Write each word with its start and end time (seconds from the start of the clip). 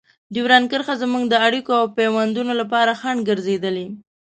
ډیورنډ 0.33 0.65
کرښه 0.71 0.95
زموږ 1.03 1.23
د 1.29 1.33
اړیکو 1.47 1.71
او 1.81 1.85
پيوندونو 1.97 2.53
لپاره 2.61 2.91
خنډ 3.01 3.19
ګرځېدلې. 3.29 3.87